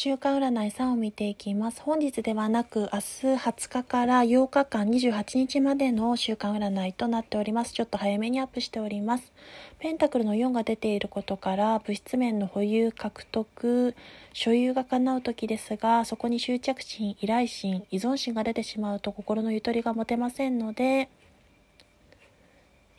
[0.00, 1.82] 週間占い3を見ていきます。
[1.82, 7.72] 本日ではなく、明日20日から8日間28日までの週間占いとなっております。
[7.72, 9.32] ちょっと早めにアップしております。
[9.80, 13.96] ペンタクルの4が出ていることから、物質面の保有、獲得、
[14.32, 21.08] 所有が叶う時ですが、そこに執着心、依頼心、依存心が出てしまうと心のゆとりが持てませんので、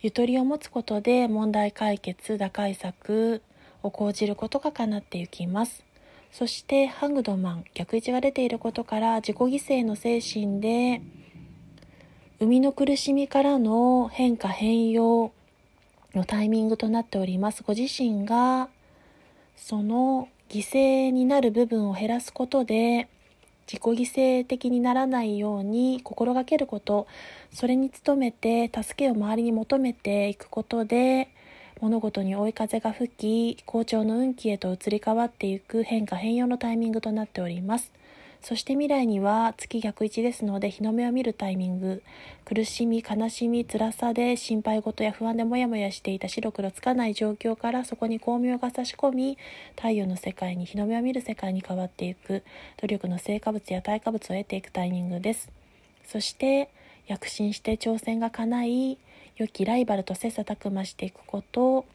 [0.02, 3.42] ゆとりを持つことで問題解決、打開策
[3.84, 5.88] を講じることが叶っていきます。
[6.32, 11.02] そしてハングドマン逆位置が出ていることから自己犠牲の精神で
[12.40, 15.32] 生みの苦しみからの変化変容
[16.16, 17.64] のタイミングとなっております。
[17.64, 18.70] ご自身が
[19.56, 23.08] その犠牲になる部分を減らすことで
[23.72, 27.06] 自己犠牲的にならないように心がけること
[27.54, 31.30] それに努めて助けを周りに求めていくことで
[31.82, 37.94] 物事に追い風が吹き好調の運気へと移り変わっていく変化変容のタイミングとなっております。
[38.42, 42.04] そして未来には月逆位置ですので日の目を見るタイミング。
[42.46, 49.38] 苦しみ悲しみ辛さで心配事や不安でモヤモヤしていた白黒つかない状況からそこに光明が差し込み
[49.76, 52.44] 太陽の世界に日の目を見る世界に変わっていく。
[52.82, 55.50] 努力の成果物や対価物を得ていくタイミングです。
[56.06, 56.70] そして
[57.10, 58.98] 躍進して挑戦が叶い
[59.36, 61.86] 良きライバルと切磋琢磨していくこと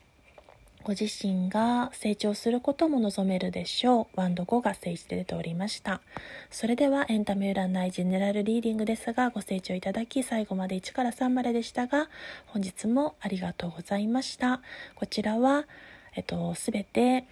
[0.83, 4.21] ご自身が成長することも望めるでしょう。
[4.21, 6.03] ワンド5が聖地で出ておりました。
[6.51, 12.11] それではエンタメ占いジェネラルリーディングですがご清聴いただき最後まで1から3まででしたが
[12.49, 14.61] 本日もありがとうございました。
[14.95, 15.65] こちらは、
[16.17, 17.25] えっと、すべて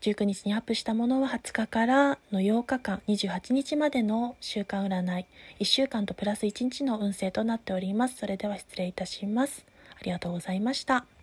[0.00, 5.26] 19日にアップしたものは20日からの8日間28日までの週間占い。
[5.60, 8.16] 1週間とプラス1日の運勢となっております。
[8.16, 9.64] それでは失礼いたします。
[10.00, 11.17] ありがとうございました。